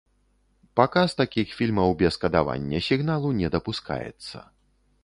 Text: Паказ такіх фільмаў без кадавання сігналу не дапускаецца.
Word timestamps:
Паказ 0.79 1.13
такіх 1.21 1.53
фільмаў 1.59 1.93
без 2.01 2.19
кадавання 2.25 2.83
сігналу 2.87 3.37
не 3.43 3.47
дапускаецца. 3.59 4.37